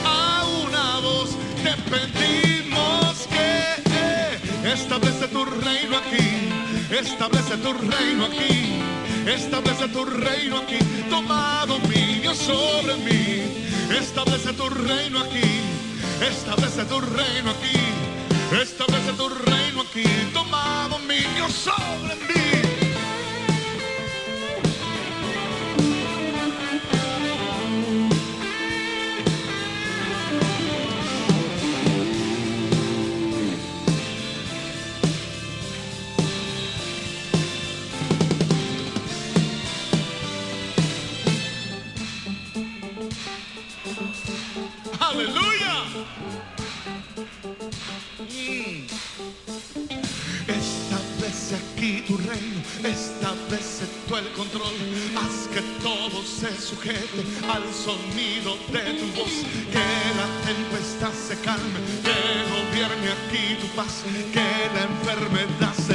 [0.05, 1.31] A una voz
[1.62, 6.51] te pedimos que establece tu reino aquí.
[6.91, 8.81] Establece tu reino aquí.
[9.27, 10.79] Establece tu reino aquí.
[11.09, 13.43] Toma dominio sobre mí.
[13.99, 15.61] Establece tu reino aquí.
[16.21, 17.79] Establece tu reino aquí.
[18.61, 20.05] Establece tu reino aquí.
[20.35, 22.40] Toma dominio sobre mí.
[52.85, 54.75] Establece tú el control,
[55.17, 59.33] haz que todo se sujete al sonido de tu voz,
[59.71, 59.87] que
[60.17, 62.17] la tempestad se calme, que
[62.51, 64.03] gobierne aquí tu paz,
[64.33, 65.90] que la enfermedad se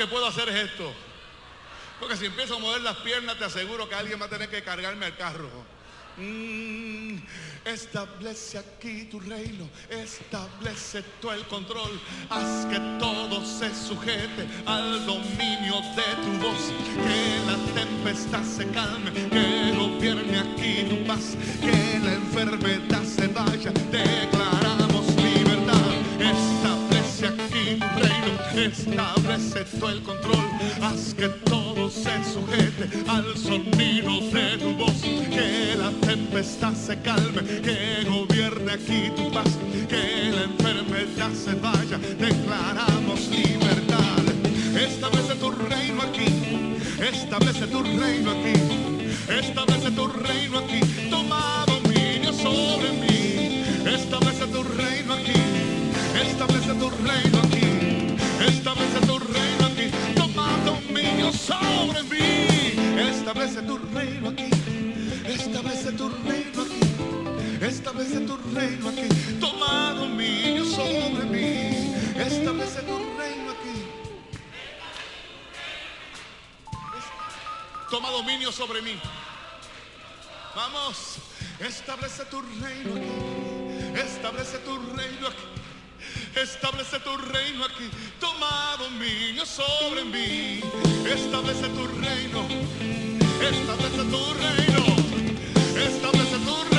[0.00, 0.90] que puedo hacer es esto.
[1.98, 4.62] Porque si empiezo a mover las piernas, te aseguro que alguien va a tener que
[4.62, 5.50] cargarme al carro.
[6.16, 7.18] Mm,
[7.66, 12.00] establece aquí tu reino, establece tú el control,
[12.30, 16.72] haz que todo se sujete al dominio de tu voz,
[17.04, 23.72] que la tempestad se calme, que gobierne aquí tu paz, que la enfermedad se vaya,
[28.90, 30.44] establece tú el control,
[30.82, 35.00] haz que todo se sujete al sonido de tu voz,
[35.30, 39.58] que la tempestad se calme, que gobierne aquí tu paz,
[39.88, 44.22] que la enfermedad se vaya, declaramos libertad.
[44.74, 48.54] Establece tu reino aquí, establece tu reino aquí,
[49.28, 50.80] establece tu reino aquí,
[51.10, 55.40] toma dominio sobre mí, establece tu reino aquí,
[56.22, 57.49] establece tu reino aquí,
[61.50, 64.50] sobre mí, establece tu reino aquí,
[65.26, 66.80] establece tu reino aquí,
[67.60, 69.08] establece tu reino aquí,
[69.40, 74.00] toma dominio sobre mí, establece tu reino aquí.
[77.90, 79.00] Toma dominio sobre mí.
[80.54, 81.16] Vamos,
[81.58, 83.98] establece tu reino aquí.
[84.00, 85.59] Establece tu reino aquí.
[86.34, 87.90] Establece tu reino aquí.
[88.20, 90.60] Toma dominio sobre mí.
[91.04, 92.46] Establece tu reino.
[93.40, 94.84] Establece tu reino.
[95.76, 96.69] Establece tu reino.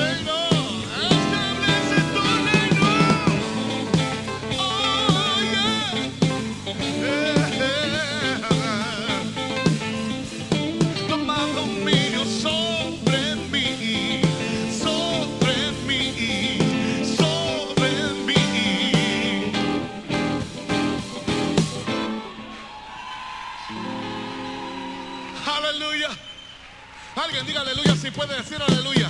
[27.31, 29.07] Alguien diga aleluya si puede decir aleluya.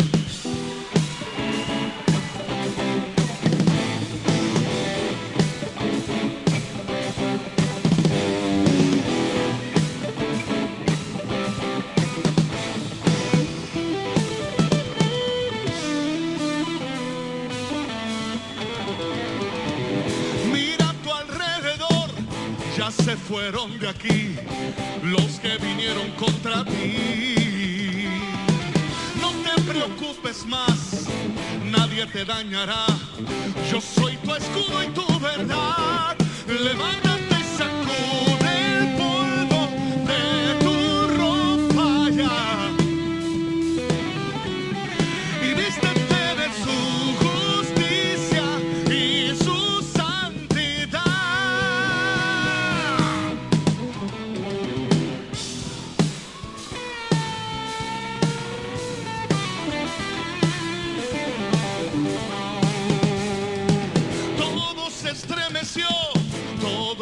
[22.91, 24.35] Se fueron de aquí
[25.01, 27.50] los que vinieron contra ti.
[29.55, 31.07] Te preocupes más,
[31.65, 32.85] nadie te dañará.
[33.69, 36.15] Yo soy tu escudo y tu verdad.
[36.47, 38.30] Levántate y sacude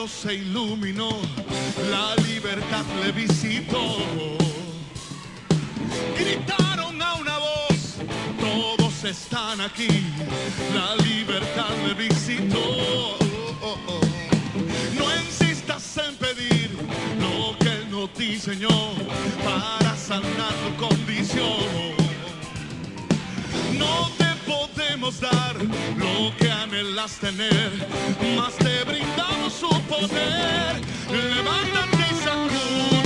[0.09, 1.09] se iluminó,
[1.89, 3.97] la libertad le visitó.
[6.17, 7.95] Gritaron a una voz,
[8.39, 9.87] todos están aquí,
[10.73, 13.17] la libertad me visitó.
[14.97, 16.71] No insistas en pedir
[17.21, 18.93] lo que no te enseñó
[19.45, 21.95] para sanar tu condición.
[23.77, 24.18] No
[25.17, 25.55] dar
[25.97, 27.71] lo que anhelas tener,
[28.35, 30.81] más te brindamos su poder.
[31.09, 32.98] Levántate y sacude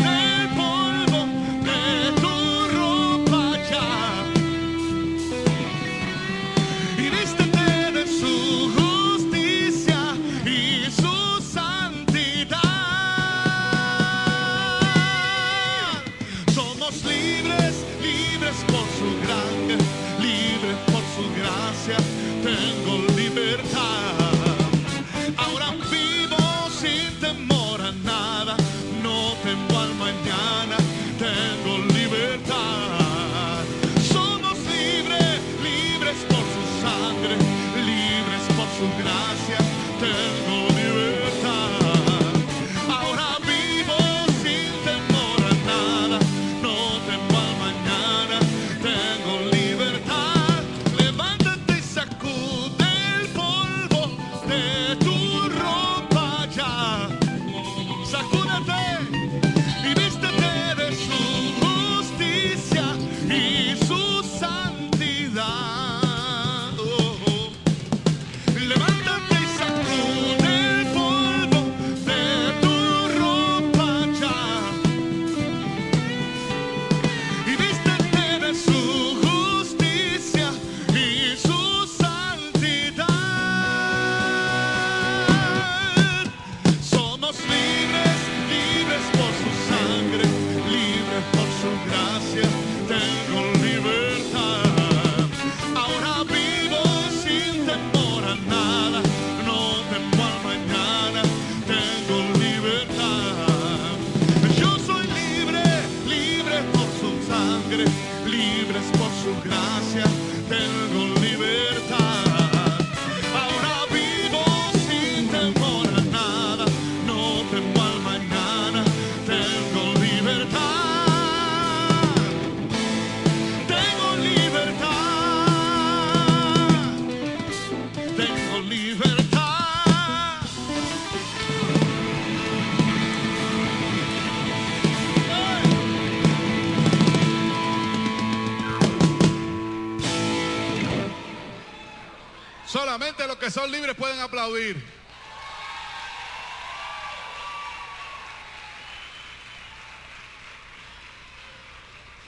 [143.54, 144.84] son libres pueden aplaudir.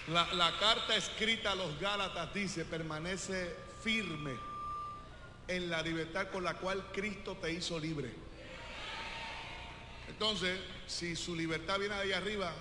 [0.08, 4.36] La, carta escrita a los Gálatas dice, permanece firme
[5.48, 8.14] en la libertad con la cual Cristo te hizo libre.
[10.08, 12.54] Entonces, si su libertad viene de ahí arriba,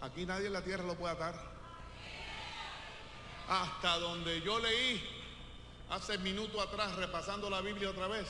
[0.00, 1.40] aquí nadie en la tierra lo puede atar.
[3.48, 5.13] Hasta donde yo leí
[5.94, 8.26] hace minutos atrás, repasando la Biblia otra vez,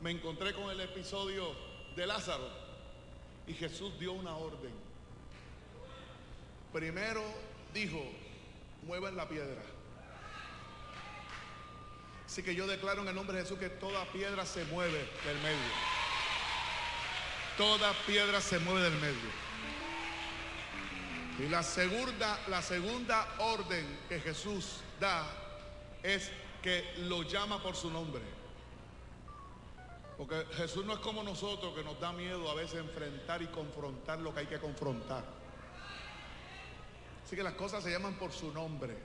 [0.00, 1.52] me encontré con el episodio
[1.96, 2.48] de Lázaro
[3.46, 4.72] y Jesús dio una orden.
[6.72, 7.24] Primero
[7.74, 8.00] dijo,
[8.84, 9.62] muevan la piedra.
[12.24, 15.38] Así que yo declaro en el nombre de Jesús que toda piedra se mueve del
[15.38, 15.72] medio.
[17.58, 19.46] Toda piedra se mueve del medio.
[21.40, 25.26] Y la segunda, la segunda orden que Jesús da
[26.02, 26.30] es
[26.62, 28.22] que lo llama por su nombre.
[30.16, 34.18] Porque Jesús no es como nosotros que nos da miedo a veces enfrentar y confrontar
[34.18, 35.24] lo que hay que confrontar.
[37.24, 38.96] Así que las cosas se llaman por su nombre.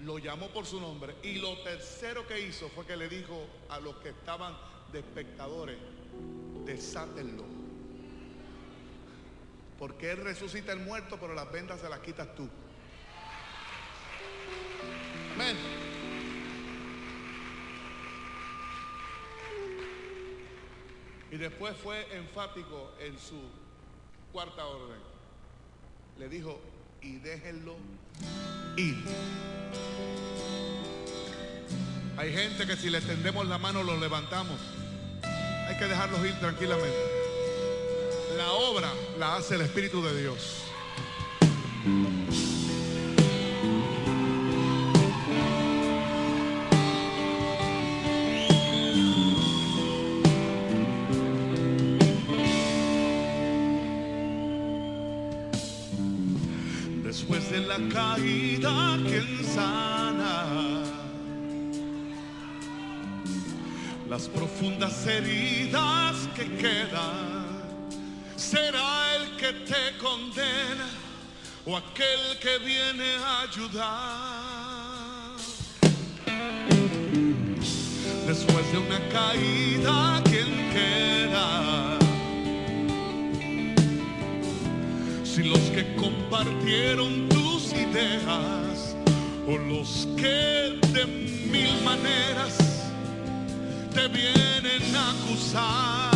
[0.00, 1.14] Lo llamó por su nombre.
[1.22, 4.56] Y lo tercero que hizo fue que le dijo a los que estaban
[4.90, 5.76] de espectadores,
[6.64, 7.44] desátenlo.
[9.78, 12.48] Porque Él resucita el muerto, pero las vendas se las quitas tú.
[15.34, 15.56] Amén.
[21.30, 23.40] Y después fue enfático en su
[24.32, 24.98] cuarta orden.
[26.18, 26.60] Le dijo,
[27.02, 27.76] y déjenlo
[28.76, 28.96] ir.
[32.16, 34.60] Hay gente que si le tendemos la mano lo levantamos.
[35.22, 36.98] Hay que dejarlos ir tranquilamente.
[38.36, 40.64] La obra la hace el Espíritu de Dios.
[57.70, 60.82] La caída, ¿quién sana?
[64.08, 67.62] Las profundas heridas que quedan.
[68.34, 70.88] ¿Será el que te condena
[71.64, 75.36] o aquel que viene a ayudar?
[78.26, 81.98] Después de una caída, ¿quién queda?
[85.22, 87.39] Si los que compartieron
[87.72, 88.96] ideas
[89.46, 91.06] o los que de
[91.50, 92.56] mil maneras
[93.94, 96.10] te vienen a acusar.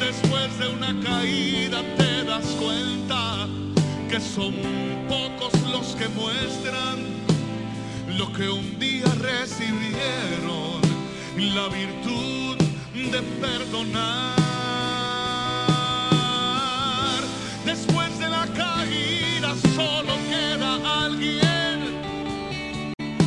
[0.00, 3.48] Después de una caída te das cuenta
[4.08, 4.54] que son
[5.08, 7.18] pocos los que muestran
[8.16, 10.80] lo que un día recibieron,
[11.36, 12.56] la virtud
[12.94, 14.47] de perdonar.
[17.68, 21.67] Después de la caída solo queda alguien